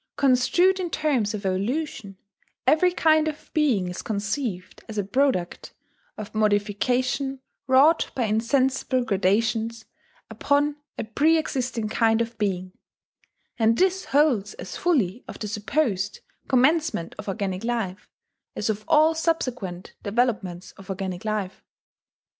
[0.15, 2.17] Construed in terms of evolution,
[2.65, 5.73] every kind of being is conceived as a product
[6.17, 9.85] of modification wrought by insensible gradations
[10.27, 12.71] upon a preexisting kind of being;
[13.59, 18.09] and this holds as fully of the supposed 'commencement of organic life'
[18.55, 21.63] as of all subsequent developments of organic life....